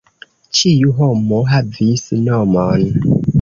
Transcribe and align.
Ĉiu 0.59 0.93
homo 1.01 1.41
havis 1.51 2.07
nomon. 2.25 2.89